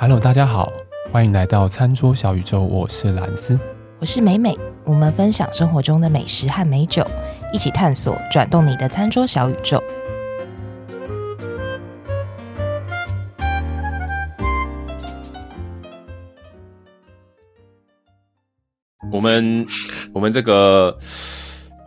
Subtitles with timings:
[0.00, 0.72] Hello，大家好，
[1.10, 3.58] 欢迎来到餐桌小宇宙，我是兰斯，
[3.98, 7.04] 我是美美，我们分享生活中的美食和美酒，
[7.52, 9.82] 一起探索转动你的餐桌小宇宙。
[19.10, 19.66] 我们
[20.14, 20.96] 我们这个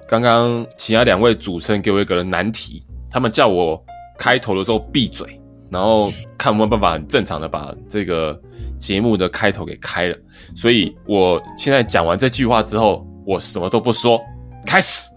[0.05, 3.81] 刚刚其他两位主持人给我一个难题，他们叫我
[4.17, 5.40] 开头的时候闭嘴。
[5.71, 8.39] 然后看有没有办法很正常的把这个
[8.77, 10.17] 节目的开头给开了，
[10.55, 14.21] 所以我现在讲完这句话之后，我什么都不说，
[14.65, 15.09] 开始。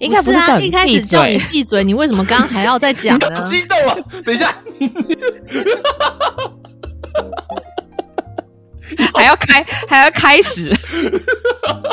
[0.00, 3.42] 应该不是叫你闭嘴，一开始叫你闭嘴，你为什么刚刚还要再讲呢？
[3.44, 3.96] 激动啊！
[4.24, 4.54] 等一下，
[9.14, 10.72] 还要开还要开始，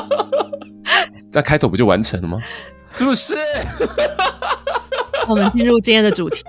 [1.32, 2.38] 在开头不就完成了吗？
[2.91, 3.38] 是不是？
[5.29, 6.43] 我们进入今天的主题。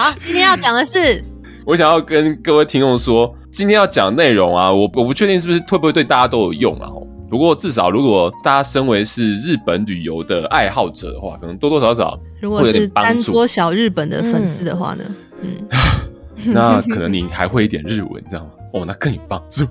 [0.00, 1.22] 好，今天要讲的是，
[1.66, 6.88] 我想要跟各位听众说，今天要讲的内容啊，我我不确定是不是会不会对大家都有用啊。
[7.28, 15.04] 不过至少如果大家身为是日本旅游的爱好者的话，可能多多少少如果是单桌小日本的粉丝的话呢，
[15.42, 15.68] 嗯，
[16.46, 18.50] 嗯 那可能你还会一点日文，知道吗？
[18.72, 19.66] 哦，那更有帮助。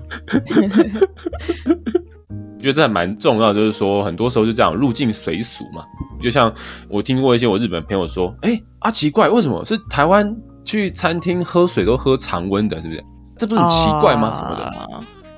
[2.60, 5.82] 我觉得这还蛮重要，就是说很多时候就这样入境随俗嘛。
[6.20, 6.52] 就像
[6.90, 13.02] 我听过一些我日本朋友说，哎、欸、啊奇怪，为什么是台湾去餐厅喝水都喝常温的，是不是？
[13.38, 14.34] 这不是很奇怪吗？
[14.34, 14.70] 什么的？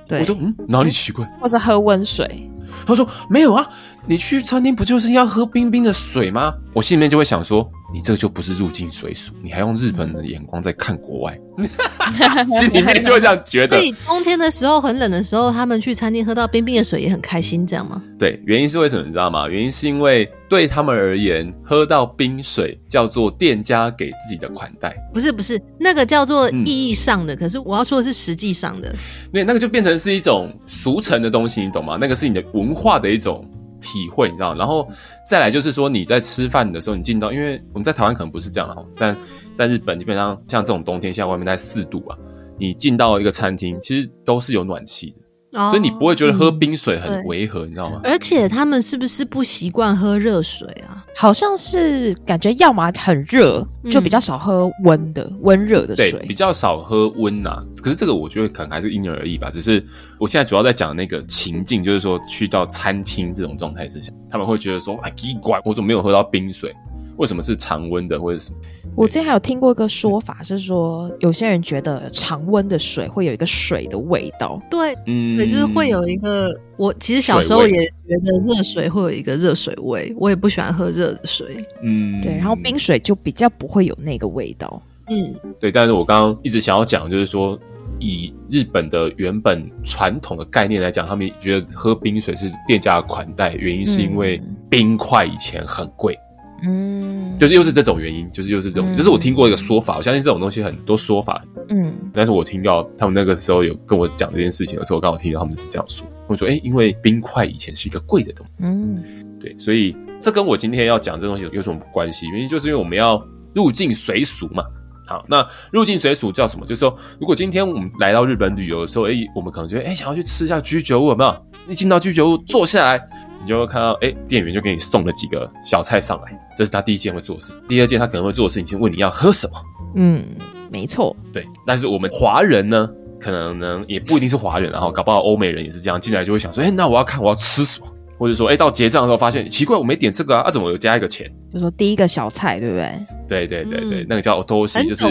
[0.08, 1.24] 对，我说嗯，哪里奇怪？
[1.40, 2.50] 或者喝温水？
[2.84, 3.64] 他说没有啊，
[4.06, 6.52] 你去餐厅不就是要喝冰冰的水吗？
[6.74, 7.70] 我心里面就会想说。
[7.94, 11.38] 你这个就不是入境随俗，你还用日本的眼光在看国外，
[12.58, 13.76] 心里面就会这样觉得。
[13.76, 18.02] 所以冬天的时候很冷的时候，他们去餐厅喝到冰冰的水也很开心，这样吗？
[18.18, 19.46] 对，原因是为什么你知道吗？
[19.46, 24.96] 原因是因为对他们而言，喝到冰水叫做店家给自己的款待。
[25.12, 28.90] 不是不是，那个叫做意义上的，嗯、可是我要说的是实际上的。
[29.30, 31.98] 对，那个就变成是一种俗成的东西，你懂吗？
[32.00, 33.46] 那个是你的文化的一种。
[33.82, 34.88] 体会，你知道，然后
[35.26, 39.14] 再来就是说，你在吃饭的时候，你进到，因为我们在台湾可能不是这样的哈，但
[39.54, 42.16] 在日本基本上像这种冬天，现在外面在四度啊，
[42.56, 45.16] 你进到一个餐厅，其实都是有暖气的。
[45.54, 48.00] Oh, 所以你不会觉得喝冰水很违和，嗯、你知道吗？
[48.04, 51.04] 而且他们是不是不习惯喝热水啊？
[51.14, 57.62] 好像是感觉要么很热，就比较少喝温的温热的水，对，比较少喝温啊。
[57.82, 59.50] 可是这个我觉得可能还是因人而异吧。
[59.50, 59.84] 只是
[60.18, 66.74] 我现在主要在讲那个情境，就是说去到餐厅这种状态之下，他们会觉得说，哎，奇怪，我怎么没有喝到冰水？
[67.16, 68.56] 为什么是常温的，或者什么？
[68.94, 74.60] 我之前还有听过一个说法，是说有些人觉得常温的水会有一个水的味道。
[74.70, 76.54] 对，嗯，对，就是会有一个。
[76.76, 81.64] 我其实小时候也觉得热水会有一个热水味，我也不喜欢喝热的水。
[81.82, 84.82] 嗯，对，然后冰水就比较不会有那个味道。
[85.08, 85.70] 嗯，对。
[85.70, 87.56] 但是我刚刚一直想要讲，就是说
[88.00, 96.18] 以日本的原本传统的概念来讲，他们觉得喝冰水是店家的款待，原因是因为冰块以前很贵。
[96.64, 109.02] 嗯，就是又是这种原因，就是又是这种，就、嗯、是我听过一个说法，我相信这种东西很多说法，嗯，但是我听到他们那个时候有跟我讲这件事情的时候，我刚好听到他们是这样说，我说，哎、欸，因为冰块以前是一个贵的东西，嗯，
[109.40, 112.28] 对，所以这跟我今天要讲这东西有什么关系？
[112.28, 113.20] 原因就是因为我们要
[113.54, 114.62] 入境随俗嘛。
[115.04, 116.64] 好，那入境随俗叫什么？
[116.64, 121.46] 就是说，如果今天我们来到日本旅游的时候，哎、欸，我们可能觉得，哎、欸，想要去吃一下居酒屋，有没有？
[121.68, 122.98] 一进到居酒屋坐下来。
[123.42, 127.52] 你就会看到，哎、欸，店员就给你送了几个小菜上来，这是他第一件会做的事。
[127.68, 129.52] 第二件他可能会做的事情，先问你要喝什么。
[129.96, 130.24] 嗯，
[130.70, 131.44] 没错，对。
[131.66, 132.88] 但是我们华人呢，
[133.20, 137.86] 可能呢也不一定是华人，然后搞不好欧美人也是这样，进来就会想说，哎、欸，那我要看我要吃什么，
[138.16, 141.30] 或者说，哎、欸，到结账的时候发现奇怪，我没点这个啊，啊怎么有加一个钱？
[141.52, 142.92] 就说第一个小菜，对不对？
[143.28, 145.04] 对对对对，嗯、那个叫 otoshi，就是。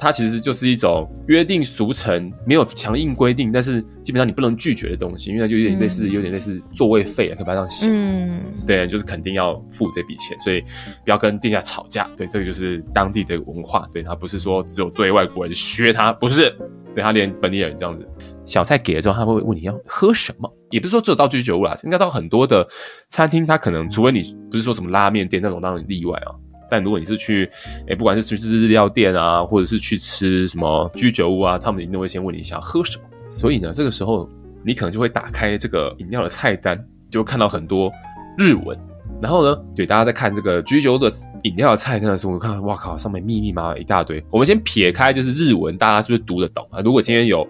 [0.00, 7.86] 它其实就是一种约定俗成，没有强硬规定，但是基本上你不能拒绝的东西，因为它就有点类似，嗯、有点类似座位费啊，可以把它这样写。
[7.90, 10.62] 嗯，对，就是肯定要付这笔钱，所以
[11.04, 12.10] 不要跟店家吵架。
[12.16, 13.86] 对，这个就是当地的文化。
[13.92, 16.50] 对，它不是说只有对外国人削它，不是，
[16.94, 18.08] 对他连本地人这样子。
[18.46, 22.66] 小菜给了之后，他会问你要喝什么，也不是说只有到居酒屋啦，应该到很多的
[23.08, 26.34] 餐厅，他可能除非你不是说什么拉面店那种，当然例外啊。
[26.70, 27.50] 但如果你是去，
[27.88, 33.04] 诶、不管是去日料店啊，或者是去吃什么居酒屋啊，他们一定会先问你想喝什么。
[33.28, 34.28] 所以呢，这个时候
[34.64, 37.90] 你可能就会打开这个饮料的菜单，就会看到很多
[38.38, 38.78] 日文。
[39.20, 41.10] 然后呢，对大家在看这个居酒屋的
[41.42, 44.24] 饮料的菜单的时候，我看，哇靠，上面密密麻麻一大堆。
[44.30, 46.80] 我们先撇开就是日文，大家是不是读得懂啊？
[46.80, 47.46] 如果今天有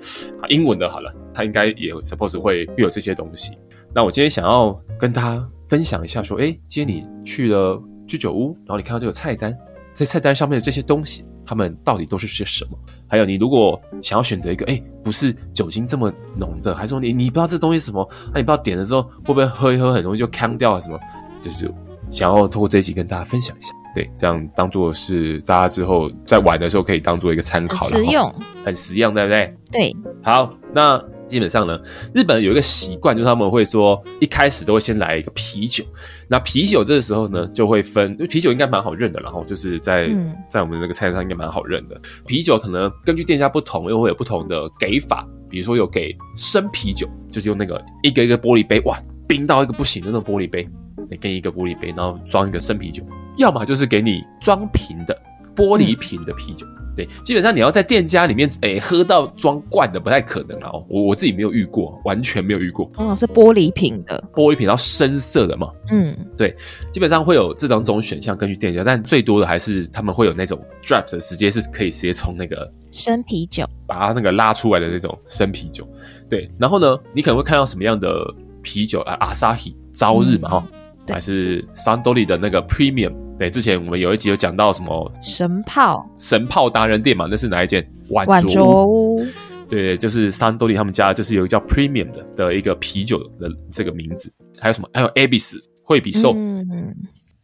[0.49, 3.53] 英文的，好了，他应该也 suppose 会会有这些东西。
[3.95, 7.81] 那我今天想要跟大家分享一下，说，诶、今天你去了。
[8.11, 9.57] 居酒屋，然后你看到这个菜单，
[9.93, 12.77] 在菜单上面的这些东西，它们到底都是些什么？
[13.07, 20.99] 还有，你如果想要选择一个，哎，不是酒精这么浓的，还是说你你不知道这东西什么，那、啊、你不知道点了之后会不会喝一喝很容易就呛掉了什么？
[21.41, 21.73] 就是
[22.11, 28.35] 想要通过这一集跟大家分享一下，对，这样当做是大家之后在玩的时候可以当做一个参考，实用，
[28.65, 29.55] 很实用，对不对？
[29.71, 31.01] 对，好，那。
[31.31, 31.81] 基本上呢，
[32.13, 35.85] 日本有一个习惯，就是他们会说一开始都会先来一个啤酒。
[36.29, 42.01] 那啤酒这个时候呢，就会分，因为啤酒应该蛮好认的，然后就是在、嗯、在我们那个菜单上应该蛮好认的。
[42.27, 45.27] 啤酒可能根据店家不同，又会有不同的给法。
[45.49, 50.69] 比如说有给生啤酒，就是用那个一个一个玻璃杯，哇，冰到一个不行的那种玻璃杯，
[51.11, 53.03] 你给一个玻璃杯，然后装一个生啤酒。
[53.37, 55.23] 要么就是给你装瓶的
[55.57, 56.67] 玻璃瓶的啤酒。
[56.67, 60.85] 嗯对，基本上你要在店家里面，哎，喝到装罐的不太可能了哦。
[60.89, 62.91] 我我自己没有遇过，完全没有遇过。
[62.95, 65.71] 通常是玻璃瓶的，玻璃瓶，然后深色的嘛。
[65.91, 66.55] 嗯，对，
[66.93, 75.89] 基本上会有这两种选项，根据店家，但最多的还是他们会有那种 draft，直接是可以直接从那个生啤酒把它那个拉出来的那种生啤酒。
[76.29, 78.25] 对，然后呢，你可能会看到什么样的
[78.63, 80.80] 啤酒啊？Asahi 朝日嘛，哈、嗯。
[81.11, 86.09] 还是 Suntory 的那个 Premium，对，之前我们有一集有讲到什么神炮。
[86.19, 87.87] 神炮达人店嘛，那是哪一间？
[88.11, 89.25] 晚卓屋，
[89.69, 94.89] 对，就是 Suntory 他们家就是有一个叫 Premium 的的一个啤酒的这个名字，还有什么？
[94.93, 96.95] 还有 Abyss 惠比寿，嗯。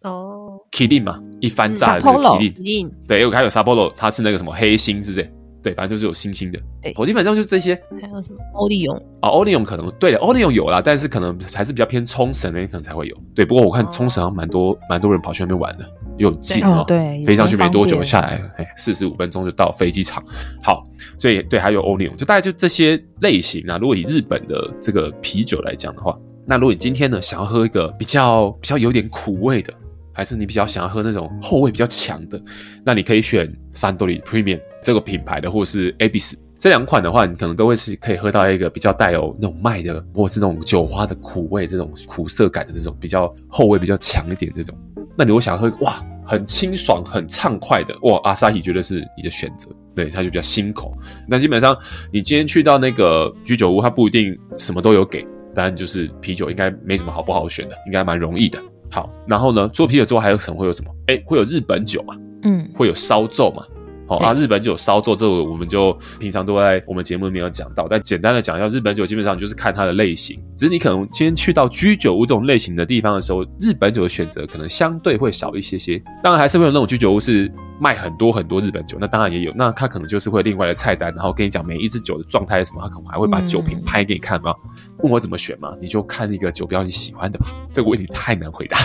[0.02, 5.32] 哦，Kilin 嘛，一番炸的 Kilin，对，有还有 Sapporo，它是那个什么黑心，是不是？
[5.66, 6.60] 对，反正就是有星星的。
[6.80, 7.74] 对，我基本上就这些。
[8.00, 9.28] 还有什么欧利永啊？
[9.30, 13.16] 欧利永可能对的，欧利永有啦，但是可能还是比较偏冲绳那边可能才会有。
[13.34, 15.84] 对，不过我看冲绳蛮多蛮、哦、多人跑去那边玩的，
[16.18, 16.84] 又近哦。
[16.86, 20.22] 对，飞上去没多久下来，哎，四十五分钟就到飞机场。
[20.62, 20.86] 好，
[21.18, 23.76] 所以对，还有欧利永，就大概就这些类型啊。
[23.76, 26.16] 如果以日本的这个啤酒来讲的话，
[26.46, 29.74] 那如果你今天呢想要喝一个比较比较有点苦味的。
[30.18, 32.40] 还是你比较想要喝那种后味比较强的，
[32.82, 44.78] 那你可以选 Suntory Premium 这个品牌的，或是 Abyss 这两款的话，你可能都会是可以喝到一个比较带有那种麦的，或是那种酒花的苦味，这种苦涩感的这种比较后味比较强一点这种。
[45.16, 50.96] 那你如果想喝哇，很清爽、很畅快的哇阿萨奇绝对是你的选择，对，它就比较新口。
[51.26, 51.76] 那基本上
[52.12, 58.62] 你今天去到那个居酒屋，它不一定什么都有给，当然就是啤酒应该没什么好不好选的，应该蛮容易的。
[58.88, 60.90] 好，然后呢，做啤酒之后还有可能会有什么？
[61.08, 62.14] 哎，会有日本酒嘛？
[62.44, 63.66] 嗯，会有烧酎嘛？
[64.08, 76.02] 好那，日本酒烧作这个我们就平常都在我们节目里面有讲到，但简单的讲一下，日本酒基本上就是看它的类型，只是你可能今天去到居酒屋这种类型的地方的时候，日本酒的选择可能相对会少一些些。
[76.22, 77.50] 当然还是会有那种居酒屋是
[77.80, 84.54] 卖很多很多日本酒，那当然也有，那他可能就是会另外的菜单，然后跟你讲每一支酒的状态是什么，他可能还会把酒瓶拍给你看嘛。
[84.98, 87.46] 问我怎么选嘛，你就看一个酒标你喜欢的吧。
[87.72, 88.78] 这个问题太难回答。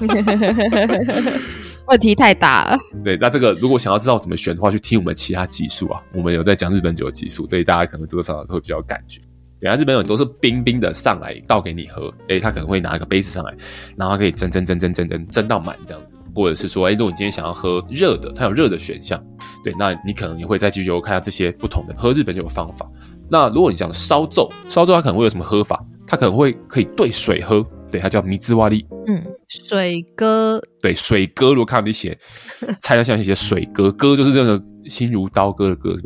[1.86, 2.78] 问题太大了。
[3.02, 9.20] 对，那这个如果想要知道怎么选的话，去听我们其他集数啊，我们有在讲日本酒的集数，对大家可能多多少少都会比较有感觉。
[9.60, 13.54] 等下日本酒都是冰冰的上来倒给你喝，诶，他可能会拿一个杯子上来，
[13.96, 19.22] 然后可以蒸蒸蒸蒸蒸蒸蒸到满这样子，或者是说，诶，如果你今天想要喝热的，它有热的选项，
[19.62, 22.86] 对，那你可能也会再继续看到这些不同的喝日本酒的方法。
[23.30, 25.82] 那如果你想烧酎，烧酎它可能会有什么喝法？
[26.06, 27.64] 它可能会可以兑水喝。
[27.94, 31.50] 对，它叫米兹瓦利，嗯，水哥，对，水哥。
[31.50, 32.18] 如果看到你写，
[32.80, 35.96] 菜单上写水哥，哥就是这个心如刀割的割，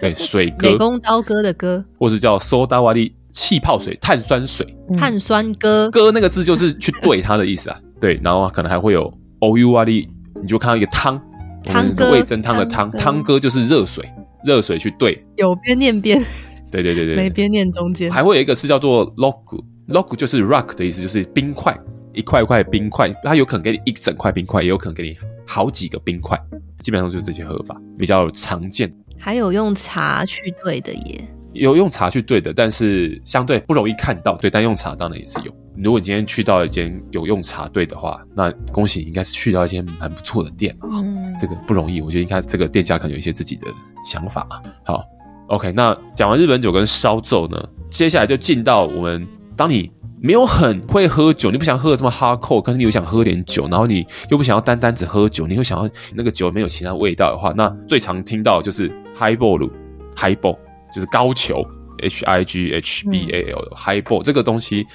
[0.00, 4.66] 对， 水哥，美工刀割的割，或是叫苏达瓦利气泡水，碳酸水，
[4.98, 5.88] 碳酸哥。
[5.92, 7.78] 哥那个字就是去兑它的意思啊。
[8.00, 9.04] 对，然后可能还会有
[9.38, 10.08] o u 瓦利，
[10.42, 11.22] 你就看到一个汤，
[11.64, 14.04] 汤哥，味增汤的汤，汤哥就是热水，
[14.44, 16.20] 热水去兑，有边念边，
[16.68, 19.62] 对对对对，没边念中间，还会有一个是叫做 lock。
[19.88, 21.76] Log 就是 rock 的意思，就是冰块，
[22.14, 26.38] 一块一块冰块，它有可能给你一整块冰块，也有可能给你好几个冰块，
[26.78, 28.92] 基本上就是这些喝法比较常见。
[29.18, 34.36] 还有用茶去兑的耶，有用茶去兑的，但是相对不容易看到。
[34.36, 35.52] 对，但用茶当然也是有。
[35.76, 40.76] 如果你今天去到一间有用茶兑的话，那恭喜你应该是去到一间蛮不错的店。
[40.90, 43.66] 嗯，这个不容易，我觉得应该这个店家可能有一些自己的
[44.04, 44.60] 想法嘛。
[44.84, 45.02] 好
[45.48, 49.26] ，OK，那讲完日本酒跟烧酎呢，接下来就进到我们。
[49.56, 49.90] 当你
[50.20, 60.56] 没有很会喝酒，你不想喝的这么 hardcore，可是你又想喝点酒，然后你又不想要单单只喝酒，你又想要那个酒没有其他味道的话，那最常听到的就是 highball，highball
[60.94, 61.66] 就是高球
[62.02, 64.86] ，h i g h b a l，highball 这个东西，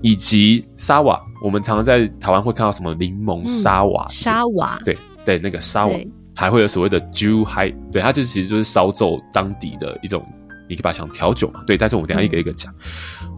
[0.00, 5.94] 以及沙瓦，我们常常在台湾会看到什么柠檬沙瓦，沙瓦，对对，那个沙瓦，
[6.34, 10.26] 还会有所谓的 Ju High，对，它这其实就是烧酎当地的一种，
[10.68, 12.74] 你可以把它想调酒嘛，对，但是我们等一下一个一个讲。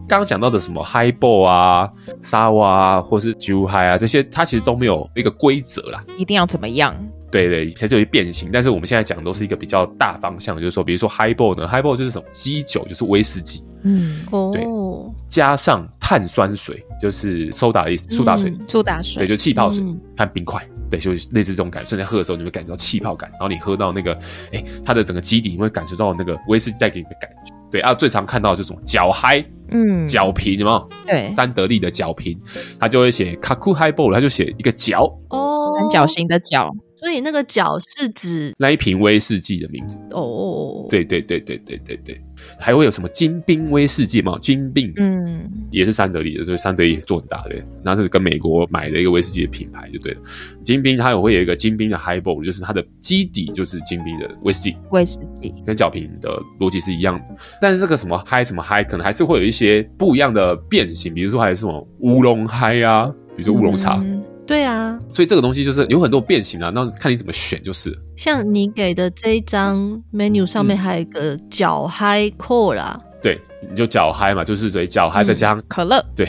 [0.07, 1.91] 刚刚讲到的什么 highball 啊、
[2.23, 6.05] 沙瓦啊，或是酒嗨啊，这些它其实都没有一个规则啦。
[6.19, 6.95] 一定要怎么样？
[7.31, 8.51] 对对，才是有一变形。
[8.53, 13.65] 但是我们现在讲的都是一个比较大方向，就是说，比如说 Highball 呢，Highball 就是什么基酒，就是威士忌。
[13.83, 21.91] 嗯，对哦，加上碳酸水，就是苏打的意思，苏打水，苏打水，对，就气泡水嗯和冰块，对，就是类似这种感觉。
[21.91, 24.17] 所以在喝的时候，你会感觉到气泡感，然后你喝到那个，
[24.53, 27.53] 哎，它的整个基底，你会感受到那个威士忌带给你的感觉。
[27.71, 30.89] 对啊，最常看到的这种脚嗨，嗯，角瓶有没有？
[31.07, 32.41] 对，三得利的角平，
[32.79, 36.71] 他就会写 Kaku Highball，他就写一个角，哦，三角形的角。
[37.05, 39.97] 所以那个角是指那一瓶威士忌的名字。
[40.11, 40.25] 哦。
[40.25, 42.21] 哦哦，对对对对对对对，
[42.59, 44.39] 还会有什么金冰威士忌嘛？
[44.41, 50.21] 金冰，嗯，也是三得利的，所以三得利做很大的，然后是跟美国买的一个威士忌的品牌就对了。
[50.63, 55.55] 金冰它也会有一个金冰的 Highball，就是它的基底就是金冰的威士忌，威士忌。
[55.65, 63.07] 跟角瓶的逻辑是一样的，但是这个什么嗨什么嗨，可能还是会有一些不一样的变形，比如说还有什么乌龙嗨啊，
[63.37, 64.03] 比如说乌龙茶。
[64.45, 67.99] 嗯对啊，所以这个东西就是有很多变形啊，那看你怎么选就是。
[68.15, 76.29] 像你给的这一张 menu 上面还有一个脚嗨 core 啦，对，你就脚嗨嘛，就是所以角嗨再加上、嗯、可乐，对，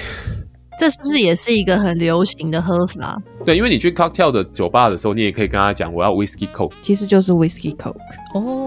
[0.79, 3.21] 这是不是也是一个很流行的喝法？
[3.45, 7.97] 对，因为你去 cocktail 的酒吧的时候，你也可以跟他讲我要 whiskey coke，其实就是 whiskey coke
[8.33, 8.64] 哦。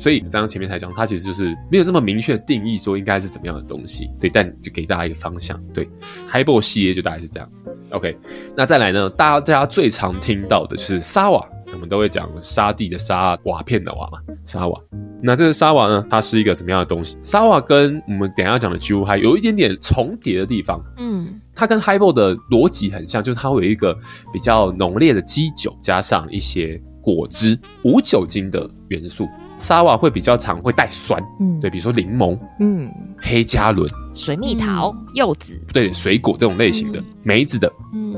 [0.00, 4.10] 所以你刚刚前面才讲，它其实就是没有这么明确的定义，说应该是怎么样的东西。
[4.18, 5.62] 对，但就给大家一个方向。
[5.74, 5.86] 对
[6.26, 7.66] ，Highball 系列就大概是这样子。
[7.90, 8.16] OK，
[8.56, 9.10] 那再来呢？
[9.10, 14.80] 大家最常听到的就是沙瓦，我们都会讲沙地的沙，瓦片的瓦嘛，沙瓦。
[15.22, 17.18] 那这个沙瓦呢，它是一个什么样的东西？
[17.20, 20.82] 沙瓦跟我们等一下讲的 Juhai 有一点点重叠的地方。
[20.96, 23.94] 嗯，它跟 Highball 的逻辑很像，就是它会有一个
[24.32, 29.28] 比较浓烈的基酒，加上一些果汁、无酒精的元素。
[29.60, 38.14] 沙瓦会比较常会带酸，嗯，对，比如说柠檬，嗯，黑加仑、水蜜桃、嗯、柚子，对，水果这种类型的，嗯、梅子的，嗯，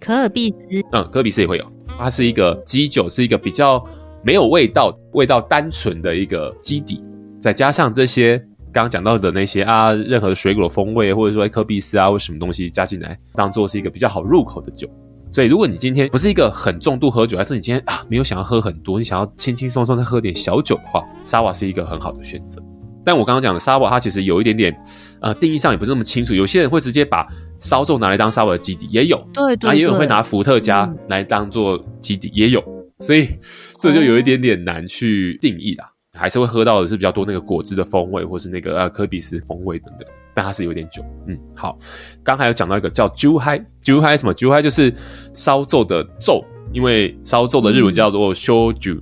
[0.00, 0.58] 可尔必思，
[0.92, 3.84] 嗯，可尔必思也会有，它是一个基酒，是一个比较
[4.24, 7.04] 没有味道、味道单纯的一个基底，
[7.38, 8.38] 再加上这些
[8.72, 14.88] 刚刚讲到的那些啊，任何的水果的风味，或者说可尔必思啊，或什么东西加进来，当做是一个比较好入口的酒。
[15.30, 22.62] 所以，如果你今天不是一个很重度喝酒，还是你今天啊没有想要喝很多，你想要轻轻松松再喝点小酒的话，沙瓦是一个很好的选择。
[23.04, 24.76] 但我刚刚讲的沙瓦，它其实有一点点，
[25.20, 26.34] 呃，定义上也不是那么清楚。
[26.34, 27.26] 有些人会直接把
[27.60, 32.62] 烧酎拿来当沙瓦的基底，也有，对对，对，啊，也有人会拿伏特加来当做基底，也有。
[33.00, 33.28] 所以
[33.80, 35.84] 这就有一点点难去定义啦。
[36.18, 41.02] 还是会喝到的是比较多那个果汁的风味，或是那个呃科比斯风味等等，但它是有点酒。
[41.28, 41.78] 嗯，好，
[42.24, 44.92] 刚还有讲到一个叫 Juhai，Juhai 什么？Juhai 就是
[45.32, 49.00] 烧酎的酎，因为烧酎的日文叫做 Shoju，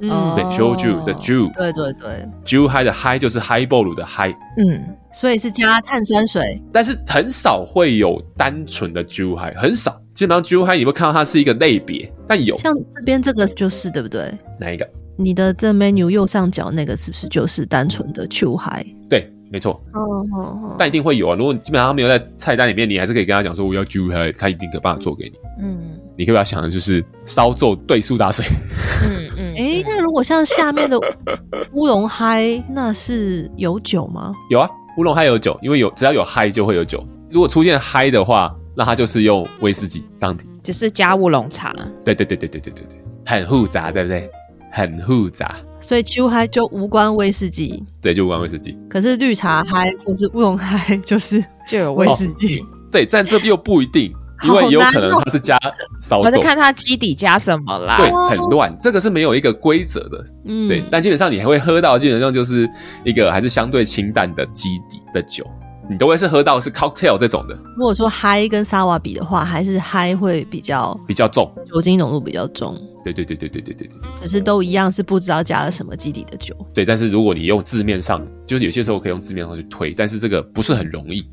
[0.00, 4.82] 嗯，对，Shoju 的 Ju，对对对，Juhai 的 Hi 就是 Highball 的 Hi，嗯，
[5.12, 14.36] 所以是加碳酸水，但是很少会有单纯的 Juhai，很少，基本上 Juhai 你会看到它是一个类别，但有，像这边这个就是对不对？
[14.58, 14.88] 哪一个？
[15.24, 18.84] 你的这 menu 右上角那个是不是就是单纯的 Juhai？
[19.08, 19.82] 对，没错。
[19.92, 20.00] 哦
[20.32, 20.76] 哦哦。
[20.78, 21.36] 但一定会有啊！
[21.36, 25.34] 如果你基本上他没有在菜单里面，你还是可以跟他讲说我要 Juhai，他一定有办法做给你。
[25.60, 25.98] 嗯。
[26.16, 28.44] 你可以把它想的就是烧酎兑苏打水。
[29.04, 29.54] 嗯嗯。
[29.56, 30.98] 哎、 欸，那如果像下面的
[31.72, 34.34] 乌龙嗨，那是有酒吗？
[34.50, 37.02] 有啊，乌龙嗨有酒，因为有只要有嗨就会有酒。
[37.30, 41.74] 如果出现嗨的话，那它就是用威士忌当底，就是加乌龙茶。
[42.04, 44.30] 对对对对对对对对，很复杂，对不对？
[44.72, 48.76] 很复杂，所以 Juhai 就无关威士忌，对，就无关威士忌。
[48.88, 52.60] 可是绿茶嗨或是乌龙嗨，就是 就有威士忌。
[52.60, 54.10] 哦、对，但这又不一定，
[54.42, 55.58] 因为有可能它是加
[56.00, 57.96] 烧酎，我是看它基底加什么啦。
[57.96, 60.24] 对，很乱，这个是没有一个规则的。
[60.46, 62.66] 嗯，对，但基本上你还会喝到，基本上就是
[63.04, 65.46] 一个还是相对清淡的基底的酒。
[65.90, 67.54] 你都会是喝到是 cocktail 这种的。
[67.76, 72.74] 如果说嗨跟沙瓦比的话，还是嗨会比较比较重，酒精浓度比较重。
[73.04, 73.96] 对对对对对对对对。
[74.16, 76.54] 只是都一样是不知道加了什么基底的酒。
[76.74, 81.24] 对，但是如果你用字面上，就是有些时候可以用字面上去推，但是这个不是很容易。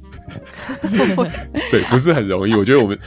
[1.71, 2.53] 对，不是很容易。
[2.53, 2.97] 我觉得我们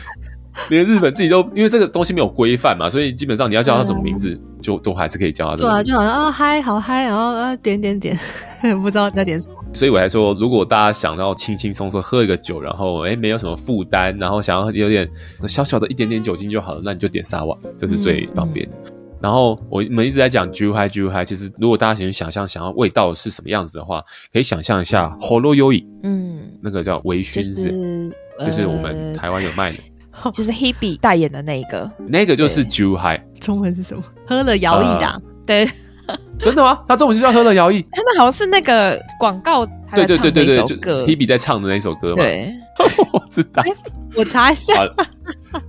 [0.68, 5.56] 连日本自己都因为这个东西没有规范嘛，所以基本上你要叫他什么名字，嗯、就都还是可以叫他。
[5.56, 8.18] 对啊，就好像啊嗨好嗨，然后啊点点点，
[8.82, 9.54] 不知道在点什么。
[9.75, 15.09] 所以我还说，如果大家想要轻轻松松喝一个酒，然后哎没有什么负担，然后想要有点
[15.49, 18.76] 小小的一点点酒精就好了，那你就点沙瓦，这是最方便的。
[18.85, 18.92] 嗯、
[19.23, 28.12] 然后我们一直在讲 Juhai Juhai，其实如果大家想想象想要味道是什么样子的话，可以想象一下 Horoyoi，嗯，那个叫微醺是，是，
[28.44, 29.85] 就是我们台湾有卖的，呃、
[30.31, 34.02] 就是 Hebe 代言的那一个，那个就是 Juhai，中文是什么？
[34.26, 35.69] 喝了摇椅的、啊，对。
[36.41, 36.81] 真的吗？
[36.88, 37.81] 他中文就叫喝了摇椅。
[37.93, 39.64] 他们好像是那个广告，
[39.95, 40.76] 对对对对对，就
[41.07, 42.17] Hebe 在唱的那首歌嘛。
[42.23, 42.52] 对，
[43.14, 43.62] 我知道。
[44.17, 44.75] 我查一下。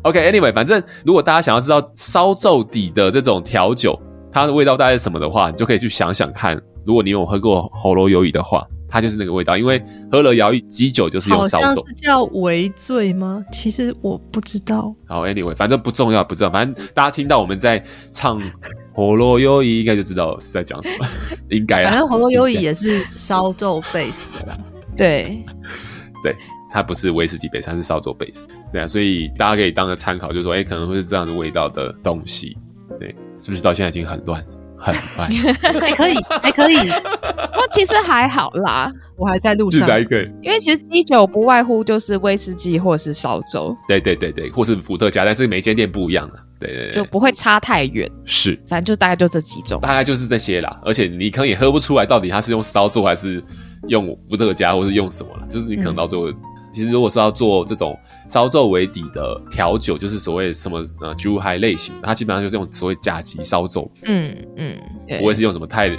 [0.02, 3.98] OK，Anyway，反正如果大家想要知道烧皱底的这种调酒，
[4.32, 6.60] 它的味道大概是什么的话，你就可以去想想看。
[6.84, 11.90] 如果你有喝过喉咙鱿鱼的话，它就是那个味道，因为喝了瑶鱼基酒就是用烧酎。
[11.90, 13.44] 是叫微醉吗？
[13.52, 14.96] 其实我不知道。
[15.08, 16.52] 好，Anyway，反正不重要，不重要。
[16.52, 18.40] 反正大家听到我们在唱
[18.94, 21.08] 喉咙鱿鱼，应该就知道是在讲什么，
[21.50, 21.90] 应该啊。
[21.90, 24.58] 反正喉咙鱿鱼也是烧酒 base 的啦。
[24.96, 25.44] 对，
[26.22, 26.36] 对，
[26.72, 28.46] 它不是威士忌 base，它是烧酒 base。
[28.72, 32.56] 对啊，所以大家可以当个参考，就是说，哎、欸，可能会是这样的味道的东西。
[33.00, 34.46] 对，是不是到现在已经很乱？
[34.84, 35.26] 很快，
[35.80, 36.76] 还可以，还可以。
[36.76, 39.88] 不过其实还好啦，我还在路上。
[40.42, 43.76] 因为其实基酒不外乎就是威士忌或是烧酒。
[43.88, 46.40] 对对对对，或是伏特加，但是每间店不一样的。
[46.60, 48.10] 对对对，就不会差太远。
[48.26, 50.80] 是，反正就大概就这几种，大概就是这些啦。
[50.84, 53.44] 而且你可能也喝不出来到底它是用烧做还是
[53.88, 55.48] 用伏特加，或是用什么了。
[55.48, 56.30] 就是你可能到最后。
[56.30, 56.36] 嗯
[56.74, 63.90] 其实，如果是要做这种烧皱为底的调酒，就是所谓什么呃酒嗨类型，它基本上就是用所谓甲级烧皱。
[64.04, 64.76] 嗯嗯，
[65.20, 65.90] 不会是用什么太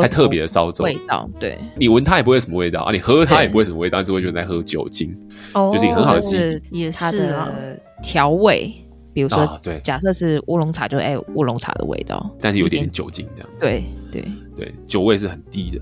[0.00, 1.28] 太特别的烧皱味道。
[1.40, 5.16] 对，你闻它也不会有什么味道啊，你喝它也不会什么味道，只会觉得在喝酒精。
[5.54, 8.72] 哦，就是一个很好的基底，也是它的调味。
[9.14, 13.50] 比如说，对，假设是乌龙茶，就哎乌龙茶的味道，但是有点点酒精这样。
[13.58, 13.82] 对
[14.12, 15.80] 对对，酒味是很低的。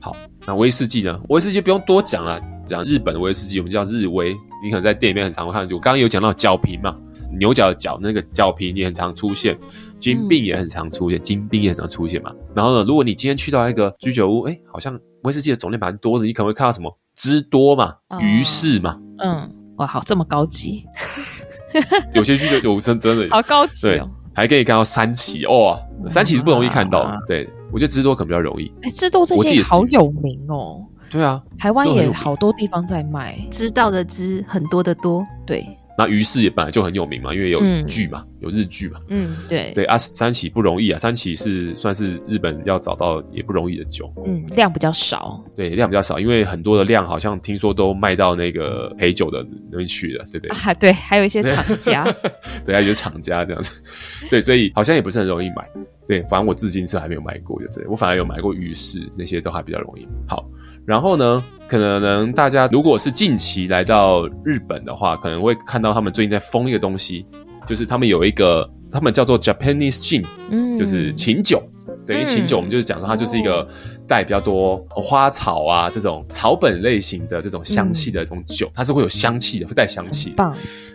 [0.00, 0.14] 好，
[0.46, 1.20] 那威士忌呢？
[1.30, 2.40] 威士忌不用多讲了。
[2.70, 4.36] 讲日本的威士忌，我们叫日威。
[4.62, 6.94] 你可能在店里面很常看，就我刚刚有讲到角瓶嘛，
[7.38, 9.58] 牛角的角那个角瓶也很常出现，
[9.98, 12.30] 金冰也很常出现，金冰也很常出现嘛。
[12.54, 20.84] 然后呢，如果你今天去到一个居酒屋，哎，好像威士忌的种类蛮多的，你可能会看到什么芝多嘛、鱼翅嘛，嗯，哇，好这么高级，
[22.12, 28.70] 有些居酒有真真的 好高级哦，还可以看到三旗哦，三旗是不容易看到的，对，我觉得芝多可能比较容易。
[28.82, 30.84] 哎，芝多这些好有名哦。
[31.10, 35.26] 对啊，台湾也好多地方在卖，知道的知很多的多。
[35.44, 35.66] 对，
[35.98, 39.00] 那于是也本来就很有名嘛，因为有剧嘛，嗯、有日剧嘛。
[39.08, 44.10] 嗯，对对啊，三旗不容易啊，三旗是算是日本要找到也不容易的酒。
[44.24, 45.42] 嗯，量比较少。
[45.52, 50.56] 对，量比较少，因为很多的量好像听说都卖到那个陪酒的那边去了，对不对？
[50.56, 52.04] 啊，对，还有一些厂家，
[52.64, 53.82] 对，还有一些厂家这样子，
[54.30, 55.68] 对，所以好像也不是很容易买。
[56.06, 60.06] 对，反正我至今是还没有买过，就这，我反而有买过于是，那些都还比较容易。
[60.28, 60.48] 好。
[60.86, 67.26] 然后呢，可能大家如果是近期来到日本的话，可能会看到他们最近在封一个东西，
[67.66, 71.62] 就是他们有一个，他们叫做 Japanese Gin，嗯，就是琴酒。
[72.06, 73.68] 等于琴酒我们就是讲说它就是一个
[74.08, 80.30] 带比较多花草啊这种草本类型的这种香气的这种酒，它是会有香气的，会带香气。
[80.30, 80.52] 棒。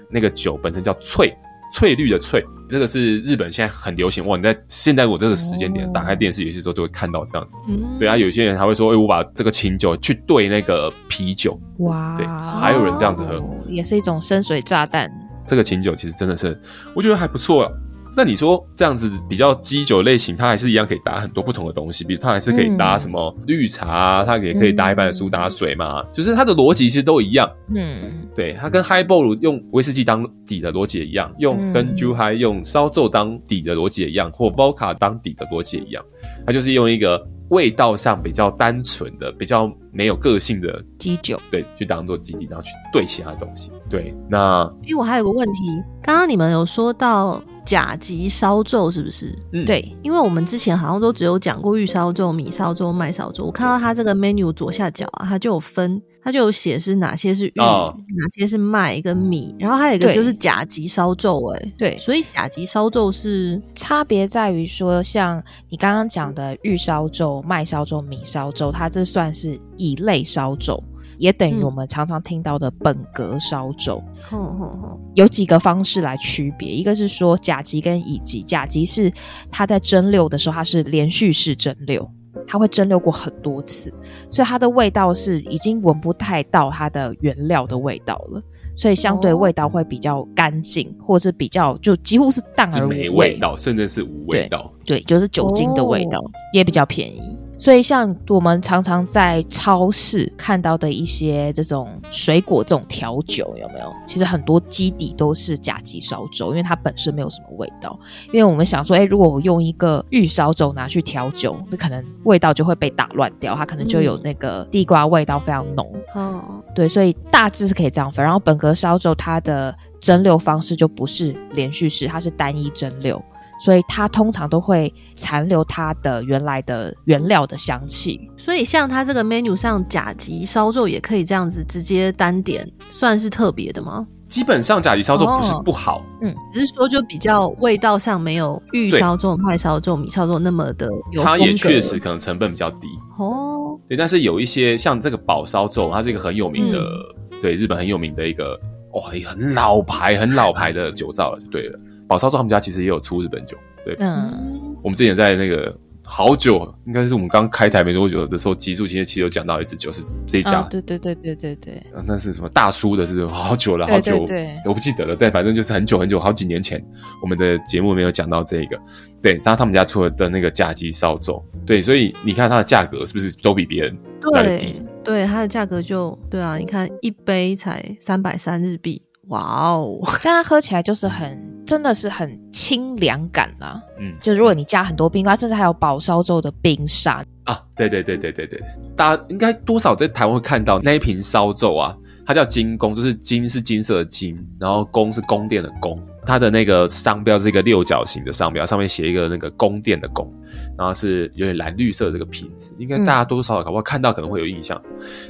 [0.09, 1.33] 那个酒本身叫翠。
[1.71, 4.37] 翠绿的翠，这个是日本现在很流行哇！
[4.37, 7.57] 你在现在我这个时间点打开电视，有些时候就会看到这样子。
[7.67, 15.11] 嗯，对啊，有些人还会说：“哎，我把这个琴酒去兑那个啤酒。”哇，对，还有人这样子喝，也是一种深水炸弹。
[15.47, 16.59] 这个琴酒其实真的是，
[16.95, 17.71] 我觉得还不错了。
[18.15, 27.49] 那你说这样子比较基酒类型，它还是一样可以搭很多不同的东西，比如它还是可以搭什么绿茶啊，它也可以搭一般的苏打水嘛，嗯、就是它的逻辑其实都一样。
[27.73, 36.03] 嗯，对，它跟 Highball 用威士忌当底的逻辑也一样，用跟 Juhai 用烧酒当底的逻辑也一样，或 Vodka 当底的逻辑也一样，
[36.45, 43.71] 它就是用一个味道上比较单纯的、比较没有个性的基酒，对，去当做基底，然后去兑其他的东西。
[43.89, 47.43] 对，那因为我还有个问题，刚刚你们有说到。
[47.65, 49.35] 甲级烧酎是不是？
[49.51, 53.43] 嗯，对，因为我们之前好像都只有讲过玉烧酎、米烧酎、麦烧酎。
[53.43, 70.79] 我看到它这个 menu 左下角啊，它就有分，它就有写是哪些是玉，哦、哪些是麦跟米，然后还有一个就是甲级烧酎，哎，对，所以甲级烧酎是差别在于说，像你刚刚讲的玉烧酎、麦烧酎、米烧酎，它这算是乙类烧酎。
[71.17, 74.01] 也等于我们常常听到的本格烧酎，
[74.31, 79.11] 嗯、有几个方式来区别，一个是说甲级跟乙级，甲级是
[79.49, 82.07] 它在蒸馏的时候，它是连续式蒸馏，
[82.47, 83.93] 它会蒸馏过很多次，
[84.29, 88.41] 所以它的味道是已经闻不太到它的原料的味道了，
[88.75, 97.39] 所以相对味道会比较干净，哦、或者是比较就几乎是淡而无味，没味道，甚至是无味道，对，对，就是酒精的味道，哦、也比较便宜。
[97.57, 103.91] 所以，像我们常常在超市看到的一些这种水果这种调酒，有没有？
[104.05, 107.97] 其实很多基底都是甲基烧酒，因为它本身没有什么味道。
[108.27, 115.89] 因为我们想说，哎，如果我用一个玉烧酒拿去调酒，那可能味道就会被打乱掉，它可能就有那个地瓜味道非常浓。
[116.13, 118.23] 哦、嗯，对，所以大致是可以这样分。
[118.23, 123.19] 然后本格烧酒它的蒸馏方式就不是连续式，它是单一蒸馏。
[123.59, 128.19] 所以它通常都会残留它的原来的原料的香气。
[128.37, 134.05] 所以像它这个 menu 上甲级烧肉也可以这样子直接单点，算是特别的吗？
[134.27, 141.23] 基本上甲级烧肉不是不好，嗯，只是说就比较味道上没有玉烧肉、麦烧肉、米烧肉那么的有。
[141.23, 142.87] 它也确实可能成本比较低
[143.19, 143.79] 哦。
[143.87, 148.59] 对，但是有一些像这个宝烧肉，它是一个很有名的，嗯、对日本很有名的一个
[148.93, 151.79] 哇，很老牌、很老牌的酒造了，就对了。
[152.07, 155.75] 宝烧酎他们家其实也有出日本酒，对，嗯，我们之前在那个。
[156.07, 166.79] 好久，应该是我们刚开台没多久的时候，极速其实其实有讲到一支酒是这一家，哦，对对对对对对，啊，那是什么大叔的，是好久了，好久，对，对，对，我不记得了，但反正就是很久很久，好几年前，
[167.23, 168.79] 我们的节目没有讲到这个，
[169.19, 173.97] 对，然后他们家出了的那个甲级烧酒，对，所以你看它的价格是不是都比别人
[174.31, 174.73] 来得低？
[175.03, 179.01] 对，对，它的价格就对啊，你看一杯才三百三日币。
[179.27, 179.39] 哇
[179.71, 179.99] 哦！
[180.23, 183.81] 但它喝起来就是很，真的是很清凉感啊。
[183.99, 187.59] 嗯，就如果你加很多冰块，甚至还有宝烧粥的冰沙啊。
[187.75, 188.61] 对对对对对对，
[188.95, 200.31] 大家应该多少在台湾会看到那一瓶烧粥啊，它叫金宫，就是金是金色的金，然后宫是宫殿的宫，它的那个商标是一个六角形的商标，上面写一个那个宫殿的宫，
[200.77, 204.79] 然后是有点蓝绿色的这个瓶子，应该大家多多少少搞不好看到可能会有印象。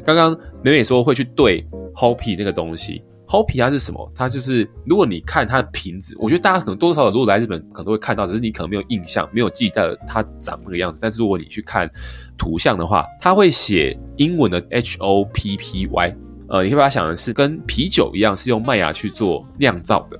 [0.03, 3.01] 刚刚美美说会去对 Hoppy 那个东西。
[3.27, 4.11] Hoppy 它是什么？
[4.13, 10.99] 它就是如果你看它的瓶子，我觉得大家可能多多少少如果来日本可能都会看到，只是你可能没有印象，没有记得它长那个样子。
[11.01, 11.89] 但是如果你去看
[12.37, 16.15] 图像的话，它会写英文的 H O P P Y，
[16.49, 20.19] 呃，你可以把它想的是跟啤酒一样，是用麦芽去做酿造的，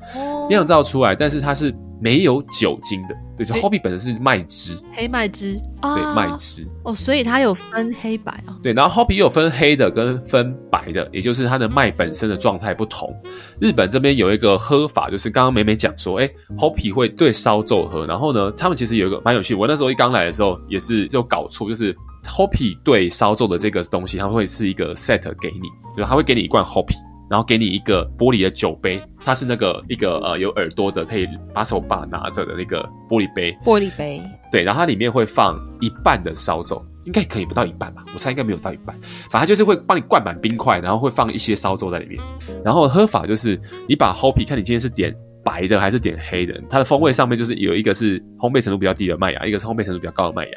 [0.49, 3.15] 酿造出来，但是它是没有酒精的。
[3.37, 8.55] 对，就 Hoppy 本身是麦汁，黑麦汁，对，麦汁哦，所以它有分黑白哦。
[8.63, 13.13] 对，然后 Hoppy 有分黑的跟分白的，也就是它的麦本身的状态不同。
[13.59, 19.53] 日本这边有一个喝法，就是刚刚美美讲说，哎，Hoppy 会对烧酎喝，然后呢，他们其实有一个蛮有趣。
[19.53, 21.93] 我那时候一刚来的时候也是就搞错，就是
[22.25, 26.95] Hoppy 对烧酎的这个东西，它会是一个 set 给你，就是它会给你一罐 Hoppy。
[27.27, 33.51] 然后给你一个玻璃的酒杯，它是那个一个呃有耳朵的，可以把手把拿着的那个玻璃杯。
[33.65, 38.05] 玻璃杯，对，然后它里面会放一半的烧酎，应该可以不到一半吧？
[38.13, 38.95] 我猜应该没有到一半，
[39.31, 42.21] 反正就是会帮你灌满冰块，然后会放一些烧酎在里面。
[42.63, 43.59] 然后喝法就是
[43.89, 45.11] 你把 Hoppy 看你今天是点
[45.43, 50.51] 白的还是点黑的，它的风味上面就是有一个是烘焙程度比较低的麦芽，一个是烘焙程度比较高的麦芽。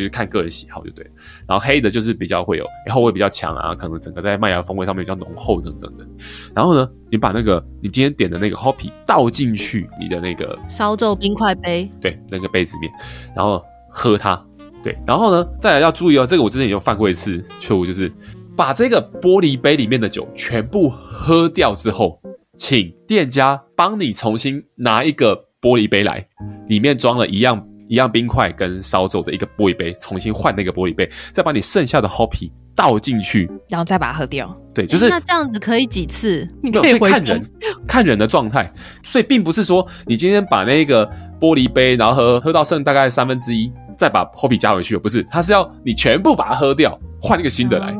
[0.00, 1.04] 就是看个人喜好就对，
[1.46, 6.06] 然后黑的就是比较会有后味比较强啊，可能整个在麦芽风味上面比较浓厚等等的。
[6.54, 12.92] 然后呢，你把那个你今天点的那个 Hoppy 倒进去你的那个烧皱冰块杯，对，那个杯子里面，
[13.36, 14.42] 然后喝它。
[14.82, 18.10] 对，然后呢，再来要注意哦，这个我之前也有犯过一次错误，就是
[18.56, 22.18] 把这个玻璃杯里面的酒全部喝掉之后，
[22.56, 26.26] 请店家帮你重新拿一个玻璃杯来，
[26.66, 27.62] 里面装了一样。
[27.90, 34.56] 一样冰块跟烧酎的一个玻璃杯，重新换那个玻璃杯，再把你剩下的 Hoppy 倒进去，然后再把它喝掉。
[34.72, 36.48] 对，就是那这样子可以几次？
[36.62, 37.50] 你可以看人，
[37.88, 38.72] 看人的状态。
[39.02, 41.04] 所以并不是说你今天把那个
[41.40, 47.92] 玻璃杯，然后喝喝到剩大概三分之一，再把 Hoppy 加回去，不是，它是要你全部把它喝掉，换一个新的来。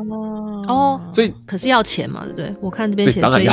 [0.69, 2.55] 哦，所以可是要钱嘛，对不对？
[2.61, 3.51] 我看这边写当然要。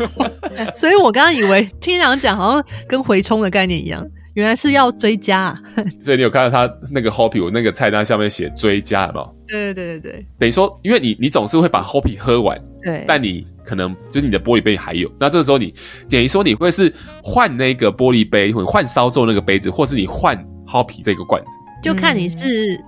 [0.74, 4.02] 所以我刚刚以为听人讲好像跟回冲的概念一样。
[4.38, 5.60] 原来是要追加，啊，
[6.00, 9.34] 所以你有看到他那个 Hoppy，我那个菜单下面写追加有没有？
[9.48, 15.74] 对对对对，等于说，因为你你总是会把 Hoppy 喝完，对，但你可能就是你的玻璃杯还有，那这个时候你
[16.08, 20.36] 等于说你会是换那个玻璃杯，或者换烧皱那个杯子，或是你换
[20.68, 21.48] Hoppy 这个罐子。
[21.80, 22.36] 就看你是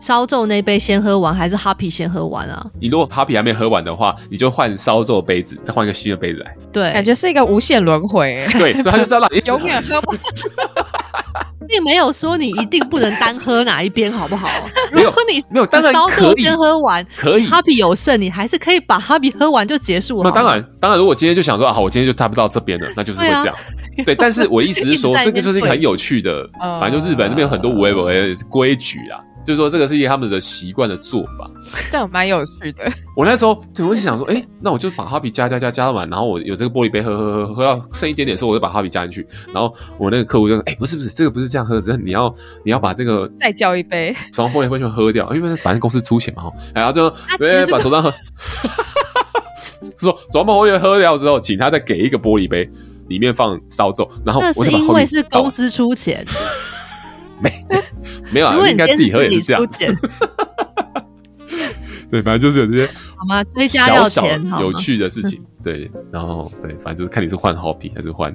[0.00, 2.66] 烧皱那杯先喝完，还是 Hoppy 先喝完啊？
[2.80, 6.56] 你如果 Hoppy 还没喝完的话，你就换烧皱杯子，再换一个新的杯子来。
[6.72, 8.44] 对，感觉是一个无限轮回。
[8.58, 10.18] 对，所以他就是要让你永远喝完，
[11.68, 14.48] 并没有说你一定不能单喝哪一边，好不好？
[14.90, 17.46] 如果你没有，当然可以先喝完，可以。
[17.46, 20.24] Hoppy 有剩，你还是可以把 Hoppy 喝完就结束了。
[20.24, 23.54] 那当然，当然，如果今天就想说啊，好，我今天就差不到这边了，那就是会这样。
[24.04, 26.48] 对，但是我意思是说， 这个就是一个很有趣的，
[26.80, 29.20] 反正就日本这边有很多无为不为规矩啊。
[29.44, 31.50] 就是说，这个是一个他们的习惯的做法，
[31.90, 32.90] 这样蛮有趣的。
[33.16, 39.26] 我那时候我就想说，哎、欸，那我就把 Hoppy 加加加加到满，然后我有这个玻璃杯喝喝喝喝到剩一点点的时候，我就把 Hoppy 加进去。
[39.52, 42.32] 然后我那个客户就说，哎、欸，不是不是，这个不是这样喝，只是你要
[42.64, 48.12] 你要把这个再叫一杯，手上玻璃杯全喝掉，因为反正公司出钱嘛，然后就对把手上喝，
[49.98, 52.70] 说手上把玻璃杯喝掉之后，请他再给一个玻璃杯，
[53.08, 56.24] 里面放烧酒，然后我是因为是公司出钱。
[57.42, 57.66] 没
[58.32, 59.62] 没有啊，应该自己喝也是这样。
[62.10, 63.44] 对，反正就是有这些好吗？
[63.44, 65.40] 追加要钱，有趣的事情。
[65.62, 68.34] 对，然后对，反正就是看你是换 Hoppy 还是换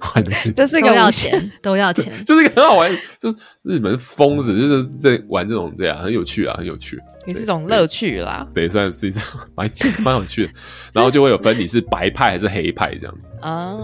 [0.00, 0.30] 换的。
[0.56, 3.30] 这是一个要钱，都要钱，就是一个很好玩，就
[3.62, 6.98] 日本疯子就是在玩这种这样，很有趣啊，很有趣。
[7.26, 8.46] 也是种乐趣啦。
[8.54, 9.22] 对，算是一种
[9.54, 9.70] 蛮
[10.02, 10.52] 蛮有趣的。
[10.94, 13.76] 然后就会有分你是白派还是黑派这样子啊。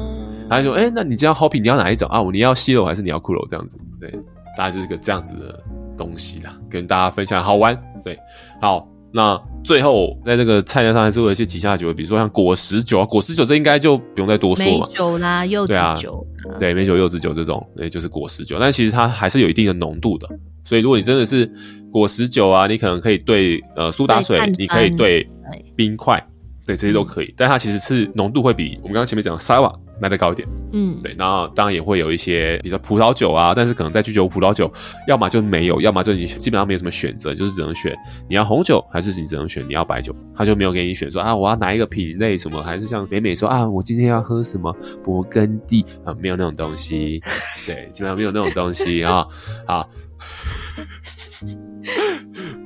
[0.49, 2.23] 他就说：“哎、欸，那你这样 Hoppy 你要哪一种啊？
[2.33, 4.11] 你要西楼还是你要骷髅这样子？”对，
[4.57, 5.63] 大概就是个这样子的
[5.97, 7.77] 东西啦，跟大家分享好玩。
[8.03, 8.19] 对，
[8.61, 8.89] 好。
[9.13, 14.81] 那最后，在这个菜单上还是会有一些其他酒，比如说像果实酒啊，果实酒这应该就不用再多说了。
[14.81, 16.27] 梅酒啦，柚子酒，
[16.59, 18.59] 对，梅酒、柚子酒这种，也就是果实酒。
[18.59, 20.29] 但其实它还是有一定的浓度的，
[20.65, 21.51] 所以如果你真的是
[21.91, 25.27] 果实酒啊，你可能可以兑呃苏打水，你可以兑
[25.75, 26.23] 冰块，
[26.67, 27.33] 对，这些都可以。
[27.37, 29.73] 但它其实是浓度会比我们刚刚前面讲的沙瓦。
[30.01, 34.71] 来的高一点，嗯，对，然后当然也会有一些，比如说葡萄酒啊，但是可能在居酒屋葡萄酒，
[35.09, 37.97] 要么就没有，要么就你基本上没有什么选择，就是只能选
[38.29, 44.71] 你要红酒，还是你只能选你要白酒，他就没有给你选说啊，我要哪一个品类什么，还是像美美说啊，我今天要喝什么
[45.03, 47.23] 勃艮第啊，没有那种东西，
[47.67, 49.27] 对，基本上没有那种东西啊，
[49.67, 49.89] 好。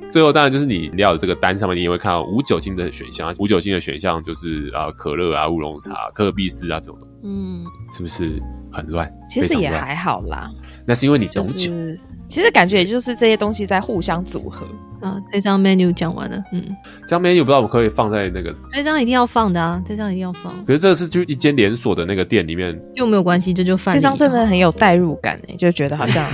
[0.11, 9.11] 最后当然就是你料的这个单上面，你也会看到无酒精的选项，无酒精的选项就是啊可乐啊乌龙茶、可可必思啊这种的，嗯，是不是很乱？
[9.29, 10.49] 其实也还好啦，
[10.85, 11.49] 那是因为你懂酒。
[11.49, 14.65] 就是其实感觉也就是这些东西在互相组合
[15.01, 15.17] 啊。
[15.29, 16.63] 这张 menu 讲完了，嗯，
[17.01, 20.63] 这张 menu 不知道我可以放在那个，这张一定要放的啊，这张一定要放。
[20.63, 23.93] 可是这是就一间连锁的那个店里面，又没有关系，这就放。
[23.93, 26.25] 这张真的很有代入感诶，就觉得好像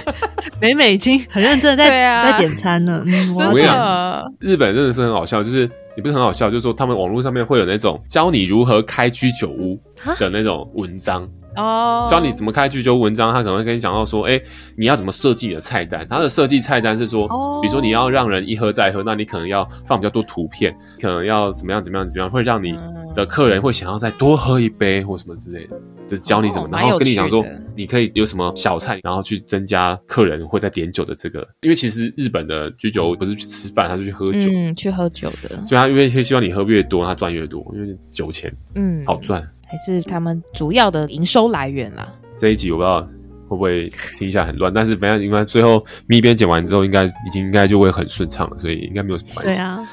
[0.60, 3.02] 美美已经很认真的在、啊、在点餐了。
[3.06, 9.78] 嗯，我跟你讲，日本真的是很好笑，就是也不是很好笑，就是说他们网络上面会有那种教你如何开居酒屋
[10.18, 11.28] 的那种文章。
[11.56, 12.10] 哦，oh.
[12.10, 14.44] 教你怎么开居酒屋文章，他可能会跟你讲到说，哎、欸，
[14.76, 16.06] 你要怎么设计你的菜单？
[16.08, 17.60] 他的设计菜单是说，oh.
[17.62, 22.74] 比如说你要让人一喝再喝，那你可能要放比较多图片，可能要怎么样怎么样怎么样，会让你
[23.14, 39.46] 的客人会想要再多喝一杯或什么之类的，就是教你怎么，oh, 然后跟你讲说，你可以有什么小菜，然后去增加客人会再点酒的这个，因为其实日本的居酒屋不是去吃饭，他是去喝酒，嗯，去喝酒的，所以他因为希望你喝越多，他赚越多，因为酒钱，嗯，好赚。
[39.66, 42.12] 还是他们主要的营收来源啦。
[42.36, 43.00] 这一集我不知道
[43.48, 49.52] 会不会听起来很乱，但是没关系，因为最后咪边剪完之后，应该已经应该就会很顺畅了，所以应该没有什么关系。
[49.52, 49.86] 对啊，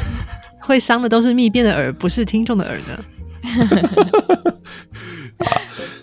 [0.60, 3.04] 会伤的都是咪边的耳，不是听众的耳呢。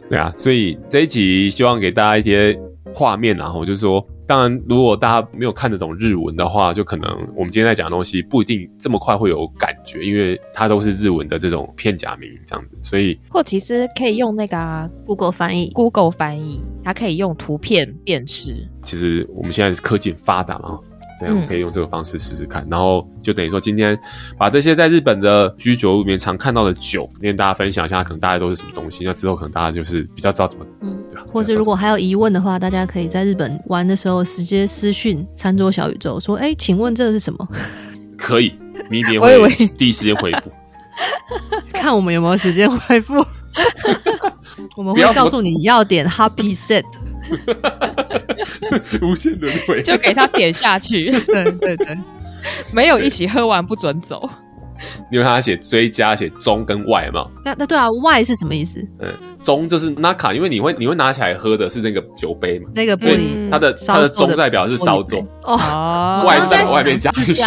[0.09, 2.59] 对啊，所以这一集希望给大家一些
[2.93, 4.05] 画面，然后就是说。
[4.25, 18.67] 当然，如果大家没有看得懂日文的话，就可能我们今天在讲的东西不一定这么快会有感觉，因为它都是日文的这种片假名这样子，所以或其实可以用那个 Google 翻译，Google 翻译，它可以用图片辨识。
[18.83, 20.79] 其实我们现在科技很发达嘛。
[21.31, 23.97] 我们可以用这个方式试试看，嗯、然后就等于说今天
[24.37, 29.05] 把这些在日本的居酒屋里面常看到的酒跟大家分享一下，可能大家都是什么东西。
[29.05, 31.23] 那之后可能大家就是比较知道怎么，嗯，对吧？
[31.31, 37.47] 或者如果还有疑问的话，大家可以在日本玩的时候直接私讯餐桌小宇宙说：“哎，请问这个是什么？”
[38.17, 38.53] 可以，
[38.89, 40.51] 明天会第一时间回复，
[41.73, 43.25] 看我们有没有时间回复。
[44.75, 46.83] 我们会告诉你要点 Happy Set。
[49.01, 51.11] 无限轮回，就给他点下去。
[51.11, 51.97] 对对对，
[52.73, 54.29] 没有一起喝完不准走。
[55.09, 57.25] 因为他写追加，写中跟外嘛。
[57.45, 58.85] 那那对啊，外是什么意思？
[58.99, 67.41] 嗯，中就是 Naka，因为你会你会拿起来喝的是那个酒杯嘛，那个玻璃，它的它的中代表是烧酒哦，外是代表外面加进去。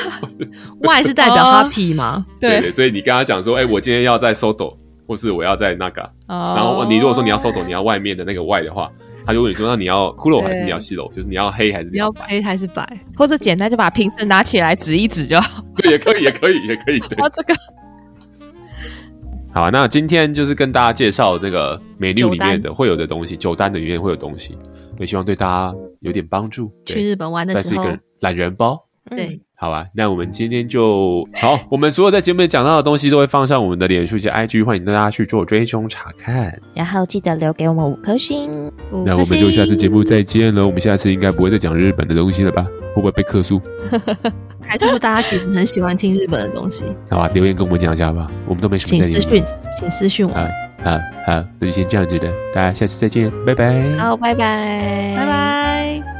[0.86, 2.26] 外是代表 Happy 吗？
[2.38, 4.76] 对，所以你跟他讲说，哎，我今天要在 Soto，
[5.06, 8.90] 或是我要在那个，然后你如果说你要 Soto，你要外面的那个外的话。
[9.30, 11.08] 他就问你说：“那你要骷髅还是你要西楼？
[11.12, 12.26] 就是你要黑还是你要白？
[12.26, 12.84] 黑还是白？
[13.16, 15.64] 或者简单就把瓶子拿起来指一指就好。
[15.76, 16.98] 对， 也可以，也可以，也可以。
[16.98, 17.54] 对，这个
[19.52, 19.70] 好啊。
[19.70, 24.58] 那今天就是跟大家介绍这个 menu 里面的会有的东西，酒单的里面会有东西，
[24.98, 26.72] 也希望对大家有点帮助。
[26.84, 28.84] 去日本玩的时候，是一个懒人包。
[29.16, 29.40] 对。
[29.54, 31.60] 好吧，那我们今天就好。
[31.70, 36.58] 我们所有在节目里讲到的东西都会放上我们的脸书及 IG，欢迎大家去做追踪查看。
[36.74, 38.72] 然后记得留给我们五颗星。
[39.04, 40.66] 那我们就下次节目再见了。
[40.66, 42.66] 我们下次应该不会再讲日本的东西了吧？
[42.94, 43.60] 会不会被克诉？
[44.64, 46.84] 还是说大家其实很喜欢听日本的东西？
[47.10, 48.26] 好吧，留言跟我们讲一下吧。
[48.46, 49.02] 我们都没什么。
[49.02, 49.44] 请私讯，
[49.78, 50.32] 请私讯我。
[50.32, 50.42] 好
[50.82, 50.90] 好
[51.26, 52.32] 好，那就先这样子的。
[52.54, 53.94] 大家下次再见，拜拜。
[53.98, 56.19] 好，拜拜，拜拜。